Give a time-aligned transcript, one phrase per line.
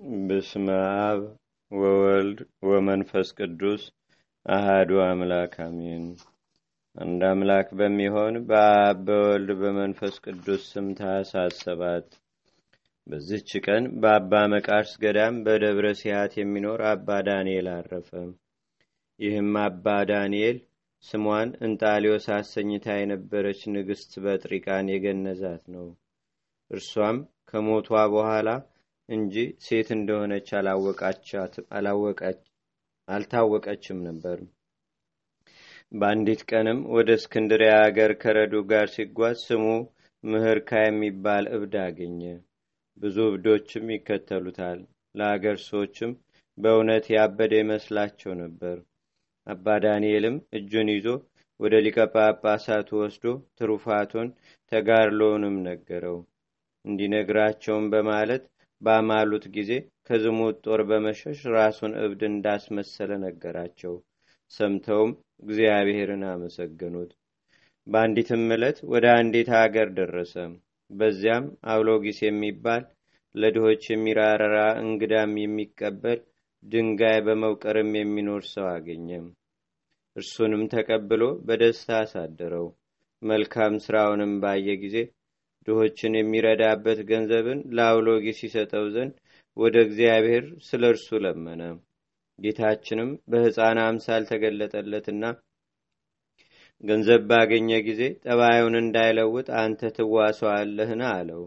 [0.00, 0.66] በስመ
[1.00, 1.22] አብ
[1.72, 3.82] ወወልድ ወመንፈስ ቅዱስ
[4.46, 6.04] አሃዱ አምላክ አሜን።
[6.96, 11.58] አንድ አምላክ በሚሆን በአብ በወልድ በመንፈስ ቅዱስ ስም ታኅሳስ
[13.06, 18.10] በዚህች ቀን በአባ መቃርስ ገዳም በደብረ ሲያት የሚኖር አባ ዳንኤል አረፈ።
[19.20, 20.58] ይህም አባ ዳንኤል
[21.04, 25.86] ስሟን እንጣሊዮስ አሰኝታ የነበረች ንግሥት በጥሪቃን የገነዛት ነው።
[26.70, 28.48] እርሷም ከሞቷ በኋላ
[29.10, 29.34] እንጂ
[29.64, 30.48] ሴት እንደሆነች
[33.08, 34.38] አልታወቀችም ነበር።
[35.92, 39.64] በአንዲት ቀንም ወደ እስክንድሪያ አገር ከረዱ ጋር ሲጓዝ ስሙ
[40.24, 42.20] ምህርካ የሚባል እብድ አገኘ።
[43.00, 44.78] ብዙ እብዶችም ይከተሉታል።
[45.14, 46.10] ለአገር ሰዎችም
[46.58, 48.76] በእውነት ያበደ ይመስላቸው ነበር።
[49.46, 51.06] አባ ዳንኤልም እጁን ይዞ
[51.60, 53.24] ወደ ሊቀ ጳጳሳቱ ወስዶ
[53.58, 54.28] ትሩፋቱን
[54.72, 56.18] ተጋድሎውንም ነገረው።
[56.84, 58.44] እንዲነግራቸውም በማለት
[58.82, 59.70] ባማሉት ጊዜ
[60.06, 63.94] ከዝሙት ጦር በመሸሽ ራሱን እብድ እንዳስመሰለ ነገራቸው።
[64.52, 67.10] ሰምተውም እግዚአብሔርን አመሰገኑት።
[67.86, 70.34] በአንዲትም ዕለት ወደ አንዲት አገር ደረሰ።
[70.90, 72.82] በዚያም አውሎጊስ የሚባል
[73.34, 76.18] ለድሆች የሚራራ እንግዳም የሚቀበል
[76.62, 79.26] ድንጋይ በመውቀርም የሚኖር ሰው አገኘም።
[80.16, 82.66] እርሱንም ተቀብሎ በደስታ አሳደረው።
[83.22, 84.96] መልካም ስራውንም ባየ ጊዜ
[85.68, 89.14] ድሆችን የሚረዳበት ገንዘብን ለአውሎጊስ ይሰጠው ዘንድ
[89.56, 91.62] ወደ እግዚአብሔር ስለ እርሱ ለመነ።
[92.38, 95.24] ጌታችንም በሕፃን አምሳል ተገለጠለትና
[96.82, 101.02] ገንዘብ ባገኘ ጊዜ ጠባዩን እንዳይለውጥ አንተ ትዋሰዋለህን?
[101.10, 101.42] አለው።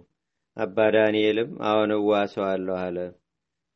[0.58, 2.98] አባ ዳንኤልም አሁን እዋሰዋለሁ አለ።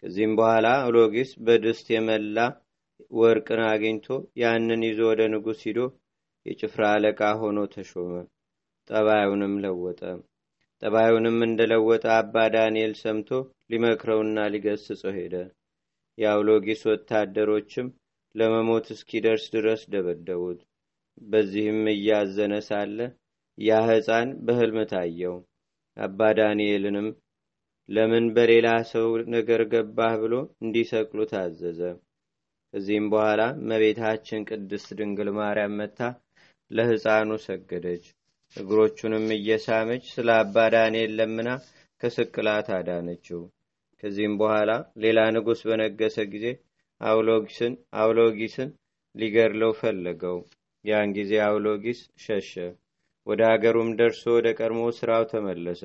[0.04, 2.38] ከዚህም በኋላ አውሎጊስ በድስት የመላ
[3.18, 4.08] ወርቅን አግኝቶ
[4.42, 5.80] ያንን ይዞ ወደ ንጉሥ ሂዶ
[6.46, 8.12] የጭፍራ አለቃ ሆኖ ተሾመ።
[8.88, 10.02] ጠባዩንም ለወጠ።
[10.82, 13.30] ጠባዩንም እንደለወጠ አባ ዳንኤል ሰምቶ
[13.72, 15.36] ሊመክረውና ሊገስጸው ሄደ።
[16.18, 17.88] የአውሎጊስ ወታደሮችም
[18.36, 20.60] ለመሞት እስኪደርስ ድረስ ደበደቡት።
[21.24, 22.98] በዚህም እያዘነ ሳለ
[23.58, 25.36] ያ ሕፃን በሕልም ታየው።
[25.98, 27.08] አባ ዳንኤልንም
[27.90, 30.34] ለምን በሌላ ሰው ነገር ገባህ ብሎ
[30.64, 31.80] እንዲሰቅሉ ታዘዘ።
[32.74, 36.00] ከዚህም በኋላ እመቤታችን ቅድስት ድንግል ማርያም መታ
[36.72, 38.06] ለሕፃኑ ሰገደች።
[38.56, 41.50] እግሮቹንም እየሳመች ስለ አባ ዳንኤል ለምና
[42.02, 43.42] ከስቅላት አዳነችው።
[44.04, 44.72] ከዚህም በኋላ
[45.04, 46.46] ሌላ ንጉሥ በነገሰ ጊዜ
[47.98, 48.70] አውሎጊስን
[49.16, 50.38] ሊገድለው ፈለገው።
[50.86, 52.54] ያን ጊዜ አውሎጊስ ሸሸ።
[53.28, 55.82] ወደ አገሩም ደርሶ ወደ ቀድሞ ሥራው ተመለሰ።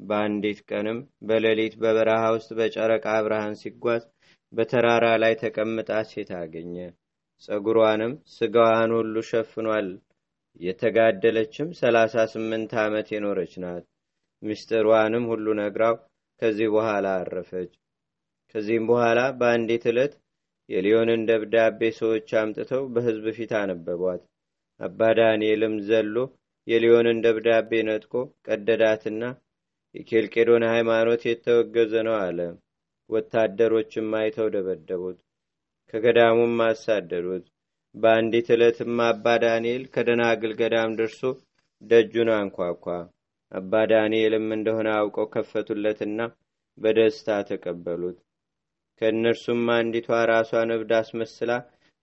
[0.00, 0.98] በአንዲት ቀንም
[1.28, 4.02] በሌሊት በበረሃ ውስጥ በጨረቃ ብርሃን ሲጓዝ
[4.52, 6.74] በተራራ ላይ ተቀምጣ ሴት አገኘ።
[7.42, 9.88] ጸጉሯንም ስጋዋን ሁሉ ሸፍኗል።
[10.60, 13.84] የተጋደለችም ሰላሳ ስምንት ዓመት የኖረች ናት።
[14.42, 15.94] ምስጢሯንም ሁሉ ነግራው
[16.42, 17.72] ከዚህ በኋላ አረፈች።
[18.54, 20.14] ከዚህም በኋላ በአንዲት ዕለት
[20.68, 24.22] የሊዮንን ደብዳቤ ሰዎች አምጥተው በሕዝብ ፊት አነበቧት።
[24.80, 26.14] አባ ዳንኤልም ዘሎ
[26.66, 28.12] የሊዮንን ደብዳቤ ነጥቆ
[28.46, 29.22] ቀደዳትና
[29.94, 32.38] የኬልቄዶን ሃይማኖት የተወገዘ ነው አለ።
[33.10, 35.18] ወታደሮችም አይተው ደበደቡት፣
[35.92, 37.44] ከገዳሙም አሳደዱት።
[37.96, 41.20] በአንዲት ዕለትም አባ ዳንኤል ከደናግል ገዳም ደርሶ
[41.82, 42.84] ደጁን አንኳኳ።
[43.52, 46.18] አባ ዳንኤልም እንደሆነ አውቀው ከፈቱለትና
[46.78, 48.18] በደስታ ተቀበሉት።
[49.00, 51.52] ከእነርሱም አንዲቷ ራሷን እብድ አስመስላ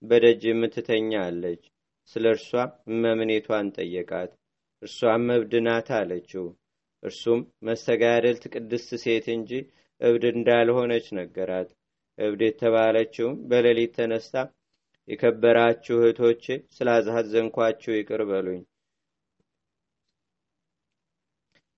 [0.03, 1.63] በደጅ የምትተኛ አለች።
[2.15, 2.49] ስለ እርሷ
[2.91, 4.31] እመምኔቷን ጠየቃት።
[4.81, 6.45] እርሷም እብድ ናት አለችው።
[7.03, 9.51] እርሱም መስተጋደልት ቅድስት ሴት እንጂ
[10.01, 11.69] እብድ እንዳልሆነች ነገራት።
[12.17, 14.35] እብድ የተባለችውም በሌሊት ተነስታ
[15.07, 18.61] የከበራችሁ እህቶቼ ስላዛዘንኳችሁ ይቅር በሉኝ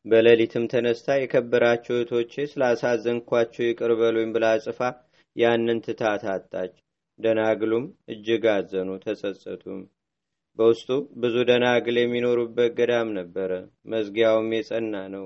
[0.05, 4.79] በሌሊትም ተነስታ የከበራችሁ እህቶቼ ስላሳዘንኳችሁ ይቅር በሉኝ ብላ ጽፋ
[5.35, 6.73] ያንን ትታ ታጣች።
[7.19, 9.81] ደናግሉም እጅግ አዘኑ፣ ተጸጸቱም።
[10.59, 10.89] በውስጡ
[11.21, 13.51] ብዙ ደናግል የሚኖሩበት ገዳም ነበረ።
[13.91, 15.25] መዝጊያውም የጸና ነው።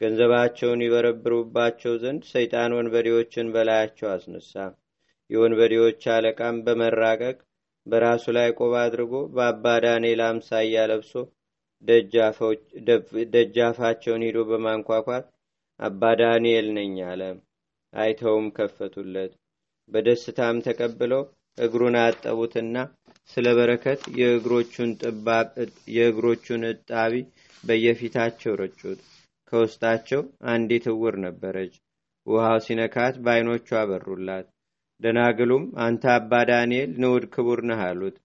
[0.00, 4.54] ገንዘባቸውን ይበረብሩባቸው ዘንድ ሰይጣን ወንበዴዎችን በላያቸው አስነሳ።
[5.30, 7.36] የወንበዴዎች አለቃም በመራቀቅ
[7.86, 11.12] በራሱ ላይ ቆብ አድርጎ በአባ ዳንኤል አምሳያ ለብሶ
[13.34, 15.26] ደጃፋቸውን ሂዶ በማንኳኳት
[15.80, 17.22] አባ ዳንኤል ነኝ አለ።
[17.92, 19.32] አይተውም ከፈቱለት።
[19.92, 21.22] በደስታም ተቀብለው
[21.58, 22.76] እግሩን አጠቡትና
[23.30, 24.00] ስለ በረከት
[25.96, 27.14] የእግሮቹን እጣቢ
[27.64, 29.00] በየፊታቸው ረጩት።
[29.52, 31.74] ከውስጣቸው አንዲት እውር ነበረች።
[32.26, 34.46] ውሃው ሲነካት በዐይኖቿ አበሩላት።
[35.00, 38.16] ደናግሉም አንተ አባ ዳንኤል ንዑድ ክቡር ነህ አሉት።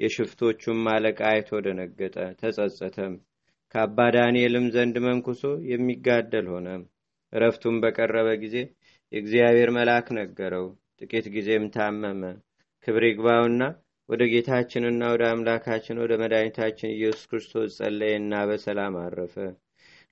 [0.00, 3.14] የሽፍቶቹም አለቃ አይቶ ደነገጠ፣ ተጸጸተም።
[3.74, 6.68] ከአባ ዳንኤልም ዘንድ መንኩሶ የሚጋደል ሆነ።
[7.32, 8.56] እረፍቱን በቀረበ ጊዜ
[9.12, 10.66] የእግዚአብሔር መልአክ ነገረው።
[11.00, 12.22] ጥቂት ጊዜም ታመመ።
[12.86, 13.62] ክብር ይግባውና
[14.08, 19.36] ወደ ጌታችንና ወደ አምላካችን ወደ መድኃኒታችን ኢየሱስ ክርስቶስ ጸለየና በሰላም አረፈ።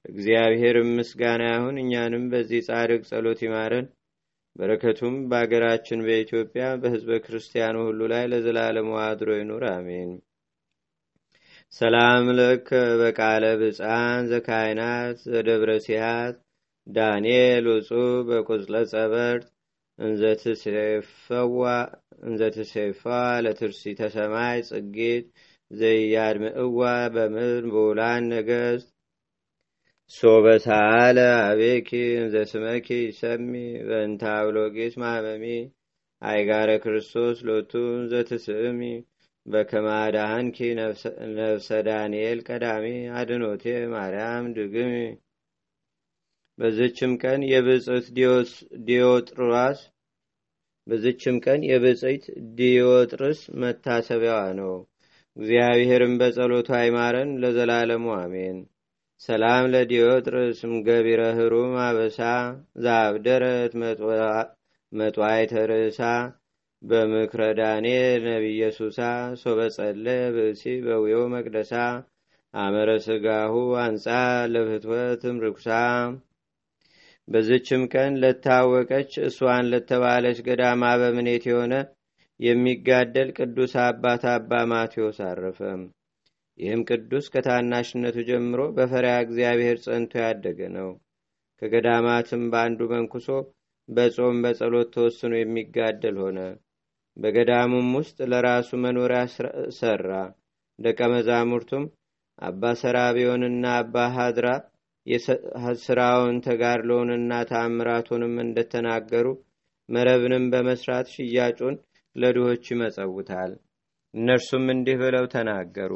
[0.05, 3.89] እግዚአብሔር ምስጋና ይሁን። እኛንም በዚህ ጻድቅ ጸሎት ይማረን።
[4.57, 10.11] በረከቱም በአገራችን በኢትዮጵያ በሕዝበ ክርስቲያኑ ሁሉ ላይ ለዘላለሙ አድሮ ይኑር፣ አሜን።
[11.73, 12.69] ሰላም ለከ
[13.01, 16.37] በቃለ ብፃን ዘካይናት ዘደብረ ሲሃት
[16.87, 17.91] ዳንኤል ውፁ
[18.29, 19.47] በቁጽለ ጸበርት
[22.25, 23.03] እንዘትሴፋ
[23.45, 25.27] ለትርሲተ ሰማይ ጽጌት
[25.71, 26.81] ዘያድምእዋ
[27.15, 28.89] በምድር ብውላን ነገስት
[30.13, 33.53] ሶበሳለ አቤኪ እንዘስመኪ ይሰሚ
[33.89, 35.45] በእንታብሎጊስ ማመሚ
[36.23, 37.73] አይጋረ ክርስቶስ ሎቱ
[38.11, 38.81] ዘትስእሚ
[39.47, 40.59] በከማዳሃንኪ
[41.37, 42.87] ነፍሰ ዳንኤል ቀዳሚ
[43.19, 43.65] አድኖቴ
[43.95, 44.95] ማርያም ድግሚ
[46.59, 48.07] በዝችም ቀን የብጽት
[48.89, 49.81] ዲዮጥራስ
[50.87, 52.25] በዝችም ቀን የብጽት
[52.59, 54.75] ዲዮጥርስ መታሰቢያዋ ነው።
[55.37, 58.59] እግዚአብሔርም በጸሎቷ አይማረን ለዘላለሙ አሜን።
[59.23, 62.19] ሰላም ለዲዮጥርስ ገቢረ ህሩም አበሳ
[62.85, 63.73] ዛብደረት
[64.93, 66.01] መጥዋይ ተርእሳ
[66.83, 68.99] በምክረ ዳንኤል ነቢየ ሱሳ
[69.43, 70.07] ሶበጸለ
[70.37, 71.73] ብእሲ በውዮ መቅደሳ
[72.55, 74.07] አመረ ስጋሁ አንጻ
[74.53, 75.69] ለፍትወትም ርኩሳ
[77.29, 81.75] በዝችም ቀን ለታወቀች እሷን ለተባለች ገዳማ በምኔት የሆነ
[82.41, 85.61] የሚጋደል ቅዱስ አባት አባ ማቴዎስ አረፈ።
[86.61, 90.91] ይህም ቅዱስ ከታናሽነቱ ጀምሮ በፈሪያ እግዚአብሔር ጸንቶ ያደገ ነው።
[91.63, 93.29] ከገዳማትም በአንዱ መንኩሶ
[93.89, 96.39] በጾም በጸሎት ተወስኖ የሚጋደል ሆነ።
[97.17, 99.23] በገዳሙም ውስጥ ለራሱ መኖሪያ
[99.79, 100.11] ሰራ።
[100.79, 101.85] ደቀ መዛሙርቱም
[102.43, 104.49] አባ ሰራቢዮንና አባ ሀድራ
[105.83, 109.27] ስራውን ተጋድሎውንና ታምራቱንም እንደተናገሩ
[109.89, 111.77] መረብንም በመስራት ሽያጩን
[112.17, 113.53] ለድሆች ይመጸውታል።
[114.15, 115.93] እነርሱም እንዲህ ብለው ተናገሩ።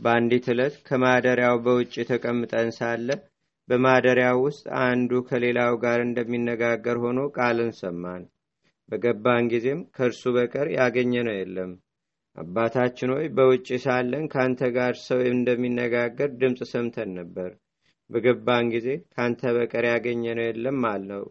[0.00, 3.08] በአንዲት ዕለት ከማደሪያው በውጭ ተቀምጠን ሳለ
[3.68, 8.24] በማደሪያው ውስጥ አንዱ ከሌላው ጋር እንደሚነጋገር ሆኖ ቃልን ሰማን።
[8.88, 11.72] በገባን ጊዜም ከእርሱ በቀር ያገኘነው የለም።
[12.36, 17.50] አባታችን ሆይ በውጭ ሳለን ከአንተ ጋር ሰው እንደሚነጋገር ድምፅ ሰምተን ነበር።
[18.10, 21.24] በገባን ጊዜ ከአንተ በቀር ያገኘነው የለም አልነው።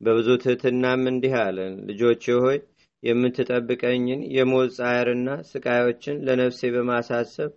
[0.00, 2.58] በብዙ ትህትናም እንዲህ አለን፣ ልጆቼ ሆይ
[3.02, 7.50] የምትጠብቀኝን የሞት ጻዕርና ስቃዮችን ለነፍሴ በማሳሰብ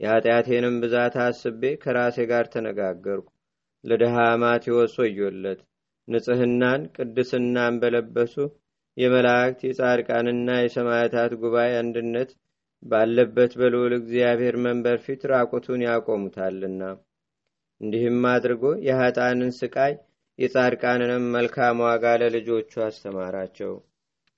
[0.00, 3.28] የኃጢአቴንም ብዛት አስቤ ከራሴ ጋር ተነጋገርኩ።
[3.84, 5.60] ለድሃ ማቴዎስ ወዮለት።
[6.08, 8.34] ንጽህናን ቅድስናን በለበሱ
[8.96, 12.30] የመላእክት የጻድቃንና የሰማዕታት ጉባኤ አንድነት
[12.82, 16.82] ባለበት በልዑል እግዚአብሔር መንበር ፊት ራቁቱን ያቆሙታልና።
[17.80, 19.92] እንዲህም አድርጎ የኃጣንን ስቃይ
[20.38, 23.72] የጻድቃንንም መልካም ዋጋ ለልጆቹ አስተማራቸው።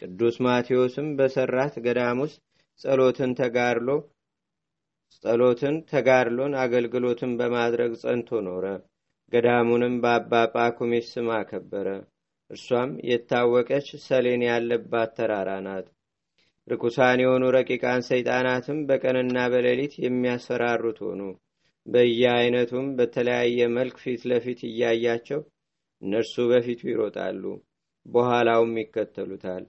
[0.02, 2.38] ቅዱስ ማቴዎስም በሰራት ገዳም ውስጥ
[2.80, 3.88] ጸሎትን ተጋድሎ
[5.24, 8.64] ጸሎትን ተጋድሎን አገልግሎትን በማድረግ ጸንቶ ኖረ።
[9.32, 11.88] ገዳሙንም በአባ ጳኩሚስ ስም አከበረ።
[12.50, 15.86] እርሷም የታወቀች ሰሌን ያለባት ተራራ ናት።
[16.68, 21.20] ርኩሳን የሆኑ ረቂቃን ሰይጣናትም በቀንና በሌሊት የሚያስፈራሩት ሆኑ።
[21.86, 25.40] በየአይነቱም በተለያየ መልክ ፊት ለፊት እያያቸው
[26.02, 27.44] እነርሱ በፊቱ ይሮጣሉ፣
[28.06, 29.64] በኋላውም ይከተሉታል።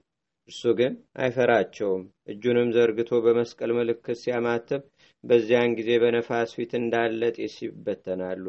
[0.48, 4.82] እርሱ ግን አይፈራቸውም። እጁንም ዘርግቶ በመስቀል ምልክት ሲያማትብ
[5.24, 8.44] በዚያን ጊዜ በነፋስ ፊት እንዳለ ጢስ ይበተናሉ።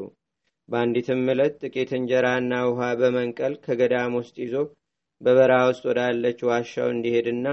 [0.70, 4.56] በአንዲትም ዕለት ጥቂት እንጀራና ውሃ በመንቀል ከገዳም ውስጥ ይዞ
[5.22, 7.48] በበረሃ ውስጥ ወዳለች ዋሻው እንዲሄድና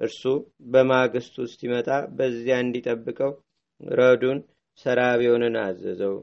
[0.00, 0.22] እርሱ
[0.72, 3.32] በማግስቱ ሲመጣ በዚያ እንዲጠብቀው
[3.80, 4.38] ረዱን
[4.78, 6.16] ሰራቢዮንን አዘዘው።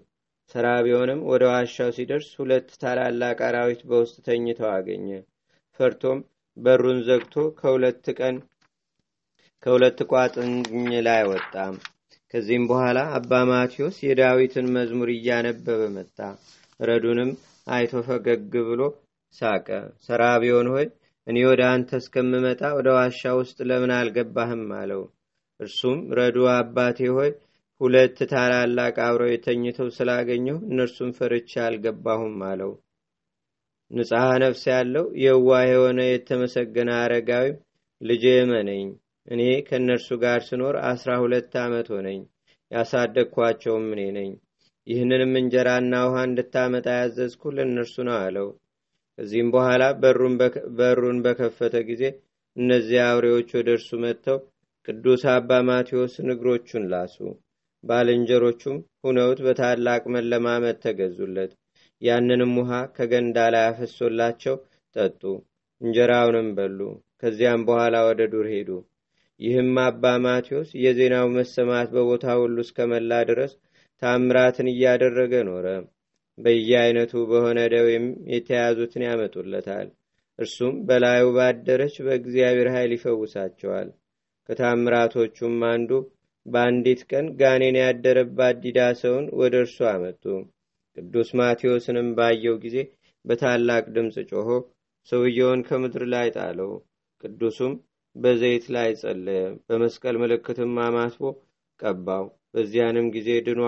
[0.55, 5.07] ሰራቢዮንም ወደ ዋሻው ሲደርስ ሁለት ታላላቅ አራዊት በውስጥ ተኝተው አገኘ።
[5.79, 6.19] ፈርቶም
[6.57, 8.35] በሩን ዘግቶ ከሁለት ቀን
[9.63, 10.53] ከሁለት ቋጥኝ
[11.05, 11.53] ላይ ወጣ።
[12.33, 16.17] ከዚህም በኋላ አባ ማቴዎስ የዳዊትን መዝሙር እያነበበ መጣ።
[16.79, 17.31] ረዱንም
[17.67, 18.81] አይቶ ፈገግ ብሎ
[19.35, 19.67] ሳቀ።
[20.05, 20.85] ሰራቢዮን ሆይ
[21.27, 24.65] እኔ ወደ አንተ እስከምመጣ ወደ ዋሻ ውስጥ ለምን አልገባህም?
[24.79, 25.03] አለው።
[25.59, 27.31] እርሱም ረዱ አባቴ ሆይ
[27.81, 32.71] ሁለት ታላላቅ አብረው የተኝተው ስላገኘሁ እነርሱም ፈርቻ አልገባሁም አለው።
[33.91, 37.57] ንጽሐ ነፍስ ያለው የዋህ የሆነ የተመሰገነ አረጋዊም
[38.01, 38.87] ልጄ እመነኝ፣
[39.27, 42.19] እኔ ከእነርሱ ጋር ስኖር አስራ ሁለት ዓመት ሆነኝ፣
[42.71, 44.31] ያሳደግኳቸውም እኔ ነኝ።
[44.87, 48.47] ይህንንም እንጀራና ውሃ እንድታመጣ ያዘዝኩ ለእነርሱ ነው አለው።
[49.19, 49.83] ከዚህም በኋላ
[50.79, 52.03] በሩን በከፈተ ጊዜ
[52.57, 54.37] እነዚያ አውሬዎች ወደ እርሱ መጥተው
[54.87, 57.17] ቅዱስ አባ ማቴዎስን እግሮቹን ላሱ።
[57.83, 61.51] ባልንጀሮቹም ሁነውት በታላቅ መለማመት ተገዙለት።
[62.01, 64.55] ያንንም ውሃ ከገንዳ ላይ አፈሶላቸው
[64.95, 65.21] ጠጡ።
[65.81, 66.79] እንጀራውንም በሉ።
[67.19, 68.69] ከዚያም በኋላ ወደ ዱር ሄዱ።
[69.39, 73.53] ይህም አባ ማቴዎስ የዜናው መሰማት በቦታ ሁሉ እስከመላ ድረስ
[74.01, 75.67] ታምራትን እያደረገ ኖረ።
[76.37, 79.87] በየአይነቱ በሆነ ደዌም የተያዙትን ያመጡለታል።
[80.39, 83.89] እርሱም በላዩ ባደረች በእግዚአብሔር ኃይል ይፈውሳቸዋል።
[84.49, 85.91] ከታምራቶቹም አንዱ
[86.45, 90.23] በአንዲት ቀን ጋኔን ያደረባት ዲዳ ሰውን ወደ እርሱ አመጡ።
[90.97, 92.77] ቅዱስ ማቴዎስንም ባየው ጊዜ
[93.25, 94.49] በታላቅ ድምፅ ጮሆ
[95.09, 96.71] ሰውየውን ከምድር ላይ ጣለው።
[97.23, 97.73] ቅዱሱም
[98.15, 101.23] በዘይት ላይ ጸለየ። በመስቀል ምልክትም አማትቦ
[101.79, 103.61] ቀባው። በዚያንም ጊዜ ድኖ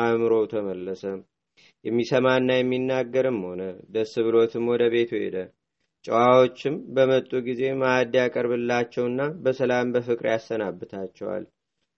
[0.00, 1.02] አእምሮው ተመለሰ።
[1.84, 3.62] የሚሰማና የሚናገርም ሆነ።
[3.94, 5.36] ደስ ብሎትም ወደ ቤቱ ሄደ።
[6.04, 11.44] ጨዋዎችም በመጡ ጊዜ ማዕድ ያቀርብላቸውና በሰላም በፍቅር ያሰናብታቸዋል።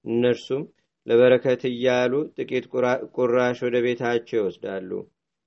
[0.04, 0.62] እነርሱም
[1.06, 2.64] ለበረከት እያሉ ጥቂት
[3.16, 4.90] ቁራሽ ወደ ቤታቸው ይወስዳሉ።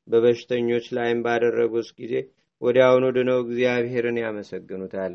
[0.08, 2.14] በበሽተኞች ላይም ባደረጉት ጊዜ
[2.62, 5.14] ወዲያውኑ ድነው እግዚአብሔርን ያመሰግኑታል።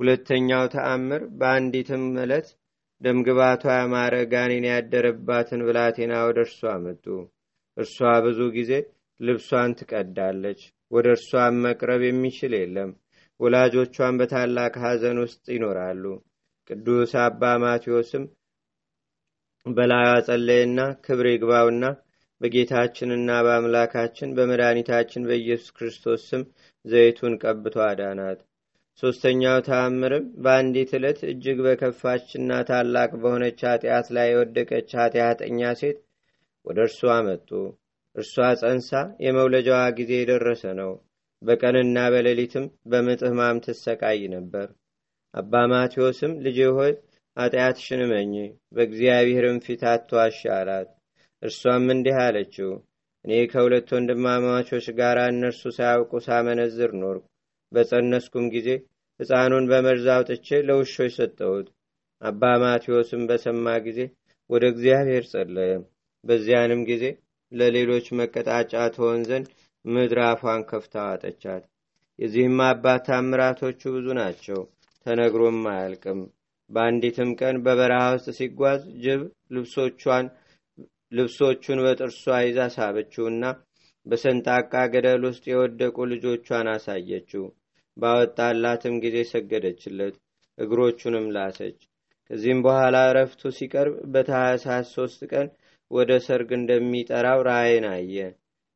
[0.00, 2.48] ሁለተኛው ተአምር በአንዲትም ዕለት
[3.00, 7.04] ደምግባቷ ያማረ ጋኔን ያደረባትን ብላቴና ወደ እርሷ አመጡ።
[7.76, 8.72] እርሷ ብዙ ጊዜ
[9.20, 10.60] ልብሷን ትቀዳለች።
[10.90, 12.90] ወደ እርሷም መቅረብ የሚችል የለም።
[13.40, 16.04] ወላጆቿን በታላቅ ሐዘን ውስጥ ይኖራሉ።
[16.70, 18.24] ቅዱስ አባ ማቴዎስም
[19.76, 21.84] በላዩ ጸለየና ክብር ይግባውና
[22.40, 26.42] በጌታችንና በአምላካችን በመድኃኒታችን በኢየሱስ ክርስቶስ ስም
[26.84, 28.38] ዘይቱን ቀብቶ አዳናት።
[29.02, 35.98] ሦስተኛው ተአምርም በአንዲት ዕለት እጅግ በከፋችና ታላቅ በሆነች ኃጢአት ላይ የወደቀች ኃጢአተኛ ሴት
[36.66, 37.50] ወደ እርሱ አመጡ።
[38.16, 38.90] እርሷ ጸንሳ
[39.24, 40.92] የመውለጃዋ ጊዜ የደረሰ ነው።
[41.42, 44.68] በቀንና በሌሊትም በምጥ ሕማም ትሰቃይ ነበር።
[45.34, 46.92] አባ ማቴዎስም ልጄ ሆይ
[47.38, 48.32] ኃጢአትሽን እመኚ፣
[48.74, 50.88] በእግዚአብሔርም ፊት አትዋሽ አላት።
[51.42, 52.70] እርሷም እንዲህ አለችው፣
[53.24, 57.24] እኔ ከሁለት ወንድማማቾች ጋር እነርሱ ሳያውቁ ሳመነዝር ኖርኩ።
[57.72, 58.68] በጸነስኩም ጊዜ
[59.20, 61.68] ሕፃኑን በመርዝ አውጥቼ ለውሾች ሰጠሁት።
[62.22, 64.00] አባ ማቴዎስም በሰማ ጊዜ
[64.50, 65.72] ወደ እግዚአብሔር ጸለየ።
[66.24, 67.04] በዚያንም ጊዜ
[67.52, 69.48] ለሌሎች መቀጣጫ ትሆን ዘንድ
[69.84, 71.62] ምድር አፏን ከፍታ አጠቻት።
[72.18, 74.60] የዚህም አባት ታምራቶቹ ብዙ ናቸው፣
[75.06, 76.20] ተነግሮም አያልቅም።
[76.70, 79.20] በአንዲትም ቀን በበረሃ ውስጥ ሲጓዝ ጅብ
[81.12, 83.44] ልብሶቹን በጥርሷ ይዛ ሳበችውና
[84.06, 87.44] በሰንጣቃ ገደል ውስጥ የወደቁ ልጆቿን አሳየችው።
[87.96, 90.14] ባወጣላትም ጊዜ ሰገደችለት፣
[90.58, 91.78] እግሮቹንም ላሰች።
[92.30, 95.48] ከዚህም በኋላ እረፍቱ ሲቀርብ በታኅሳስ ሶስት ቀን
[95.90, 98.16] ወደ ሰርግ እንደሚጠራው ራእይን አየ።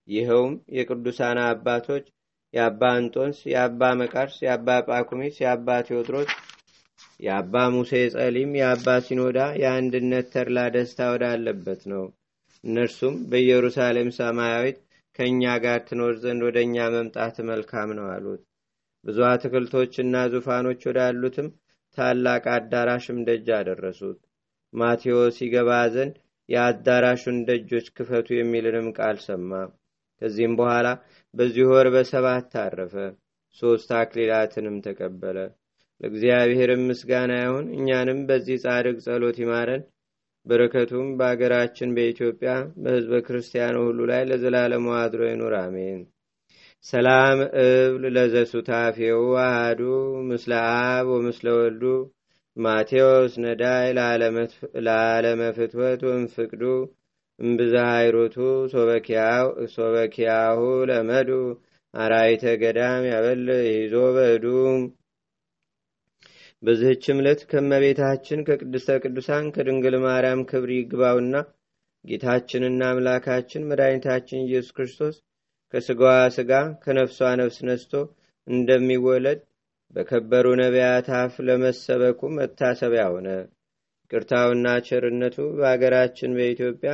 [0.08, 2.04] ይኸውም የቅዱሳን አባቶች
[2.54, 6.30] የአባ አንጦንስ፣ የአባ መቃርስ፣ የአባ ጳኩሚስ፣ የአባ ቴዎድሮስ፣
[7.22, 12.04] የአባ ሙሴ ጸሊም፣ የአባ ሲኖዳ የአንድነት ተድላ ደስታ ወዳለበት ነው።
[12.64, 14.78] እነርሱም በኢየሩሳሌም ሰማያዊት
[15.18, 18.42] ከእኛ ጋር ትኖር ዘንድ ወደ እኛ መምጣት መልካም ነው አሉት።
[19.04, 21.48] ብዙ አትክልቶችና ዙፋኖች ወዳሉትም
[21.98, 24.18] ታላቅ አዳራሽም ደጅ አደረሱት።
[24.72, 26.14] ማቴዎስ ይገባ ዘንድ
[26.48, 29.50] የአዳራሹን ደጆች ክፈቱ የሚልንም ቃል ሰማ።
[30.22, 30.88] ከዚህም በኋላ
[31.34, 32.94] በዚህ ወር በሰባት ታረፈ።
[33.62, 35.38] ሦስት አክሊላትንም ተቀበለ።
[36.02, 39.82] ለእግዚአብሔርም ምስጋና ይሁን። እኛንም በዚህ ጻድቅ ጸሎት ይማረን።
[40.46, 46.00] በረከቱም በአገራችን በኢትዮጵያ በሕዝበ ክርስቲያኑ ሁሉ ላይ ለዘላለሙ አድሮ ይኑር፣ አሜን።
[46.84, 49.80] ሰላም እብል ለዘሱታፌው አሃዱ
[50.30, 51.84] ምስለ አብ ወምስለ ወልዱ
[52.56, 53.86] ማቴዎስ ነዳይ
[54.86, 56.62] ለዓለመ ፍትወት ወንፍቅዱ
[57.38, 57.76] እምብዛ
[59.74, 60.58] ሶበኪያሁ
[60.90, 61.30] ለመዱ
[61.94, 64.44] አራይተ ገዳም ያበል ይዞ በእዱ
[66.62, 71.34] በዚህች ዕለት ከመቤታችን ከቅድስተ ቅዱሳን ከድንግል ማርያም ክብር ይግባውና
[72.04, 75.16] ጌታችንና አምላካችን መድኃኒታችን ኢየሱስ ክርስቶስ
[75.74, 76.52] ከስጋዋ ስጋ
[76.82, 77.92] ከነፍሷ ነፍስ ነስቶ
[78.46, 79.40] እንደሚወለድ
[79.94, 83.28] በከበሩ ነቢያት አፍ ለመሰበኩ መታሰቢያ ሆነ።
[84.10, 86.92] ቅርታውና ቸርነቱ በአገራችን በኢትዮጵያ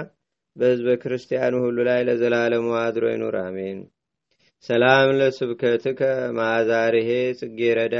[0.56, 3.78] በሕዝበ ክርስቲያኑ ሁሉ ላይ ለዘላለሙ አድሮ ይኑር፣ አሜን።
[4.64, 6.00] ሰላም ለስብከትከ
[6.38, 7.96] ማዛርሄ ጽጌረዳ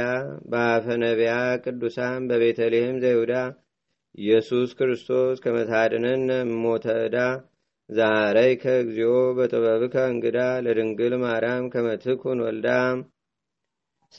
[0.51, 3.33] በአፈ ነቢያ ቅዱሳን በቤተልሔም ዘይሁዳ
[4.17, 6.25] ኢየሱስ ክርስቶስ ከመታድነን
[6.63, 7.17] ሞተዳ
[7.89, 12.67] ዛረይ ከእግዚኦ በጥበብከ እንግዳ ለድንግል ማርያም ከመትኩን ወልዳ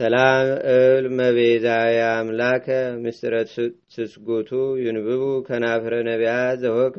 [0.00, 2.66] ሰላም እብል መቤዛዊ አምላከ
[3.02, 3.36] ምስጢረ
[3.94, 4.50] ትስጉቱ
[4.84, 6.98] ይንብቡ ከናፍረ ነቢያት ዘወከ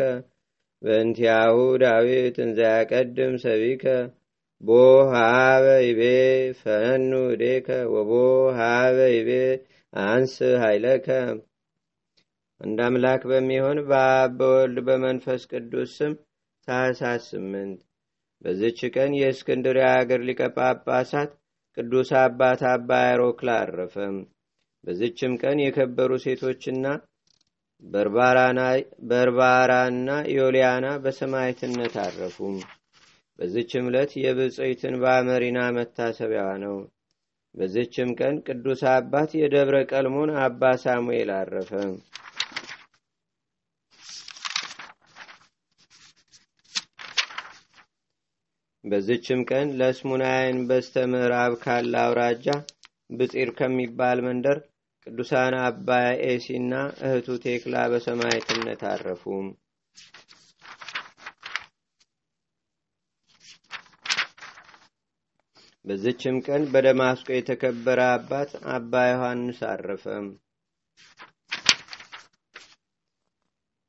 [0.82, 3.86] በእንቲያሁ ዳዊት እንዘያቀድም ሰቢከ
[4.64, 4.70] ቦ
[5.12, 6.02] ሃበ ይቤ
[6.60, 8.12] ፈኑ እዴከ ወቦ
[8.58, 9.30] ሃበ ይቤ
[9.94, 11.08] አንስ ኃይለከ
[12.62, 16.14] እንደ አምላክ በሚሆን በአብ በወልድ በመንፈስ ቅዱስ ስም
[16.68, 17.80] ታኅሳስ ስምንት
[18.42, 21.32] በዝች ቀን የእስክንድርያ አገር ሊቀ ጳጳሳት
[21.78, 23.96] ቅዱስ አባት አባ ያሮክላ አረፈ።
[24.84, 26.86] በዝችም ቀን የከበሩ ሴቶችና
[29.10, 32.38] በርባራና ዮልያና በሰማዕትነት አረፉ።
[33.42, 36.76] በዝችም ዕለት የብፅዕትን በአመሪና መታሰቢያዋ ነው።
[37.56, 41.72] በዝችም ቀን ቅዱስ አባት የደብረ ቀልሞን አባ ሳሙኤል አረፈ።
[48.84, 52.48] በዝችም ቀን ለስሙናይን በስተ ምዕራብ ካለ አውራጃ
[53.18, 54.60] ብጢር ከሚባል መንደር
[55.08, 55.90] ቅዱሳን አባ
[56.28, 56.74] ኤሲና
[57.06, 59.24] እህቱ ቴክላ በሰማዕትነት አረፉ።
[65.86, 70.04] በዝችም ቀን በደማስቆ የተከበረ አባት አባ ዮሐንስ አረፈ።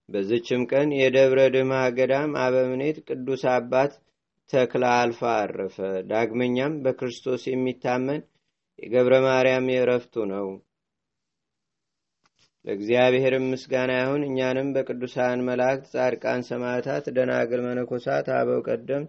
[0.09, 3.93] በዝችም ቀን የደብረ ድማ ገዳም አበምኔት ቅዱስ አባት
[4.51, 5.77] ተክለ አልፋ አረፈ።
[6.09, 8.21] ዳግመኛም በክርስቶስ የሚታመን
[8.79, 10.47] የገብረ ማርያም የእረፍቱ ነው።
[12.65, 19.05] ለእግዚአብሔርም ምስጋና ይሁን። እኛንም በቅዱሳን መላእክት፣ ጻድቃን፣ ሰማዕታት፣ ደናግል፣ መነኮሳት፣ አበው ቀደም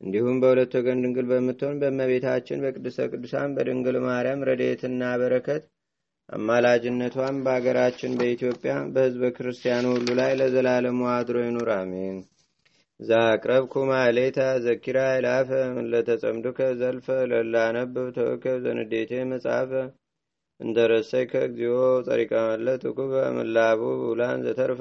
[0.00, 5.62] እንዲሁም በሁለት ወገን ድንግል በምትሆን በእመቤታችን በቅድስተ ቅዱሳን በድንግል ማርያም ረድኤትና በረከት
[6.28, 12.16] አማላጅነቷን በአገራችን በኢትዮጵያ በሕዝበ ክርስቲያኑ ሁሉ ላይ ለዘላለሙ አድሮ ይኑር፣ አሜን።
[13.00, 15.50] ዛቅረብኩ ማሌታ ዘኪራ ይላፈ
[15.92, 19.72] ለተጸምዱከ ዘልፈ ለላነብብ ተወከብ ዘንዴቴ መጽሐፈ
[20.60, 21.76] እንተረሰይከ እግዚኦ
[22.06, 24.80] ጸሪቀ መለት ኩበ ምላቡ ብውላን ዘተርፈ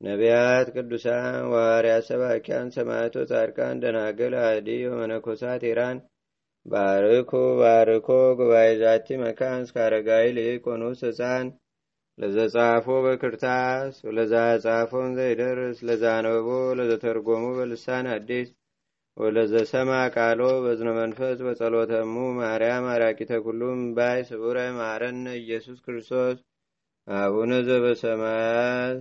[0.00, 5.98] ነቢያት ቅዱሳን ዋርያት ሰባኪያን ሰማዕቶ ጻድቃን ደናግል አዲ ወመነኮሳት ኢራን
[6.66, 11.46] ባርኮ ባርኮ ጉባኤ ዛቲ መካን እስካረጋይ ሊቆኑስ ህፃን
[12.18, 14.32] ለዘጻፎ በክርታስ ወለዛ
[14.64, 18.48] ጻፎን ዘይደርስ ለዛ አንበቦ ለዘተርጎሙ በልሳን አዲስ
[19.16, 26.36] ወለዘሰማ ቃሎ በዝነ መንፈስ በጸሎተሙ ማርያም አራቂተ ኩሉም ባይ ስቡረ ማረነ ኢየሱስ ክርስቶስ
[27.08, 28.98] አቡነ ዘበሰማያት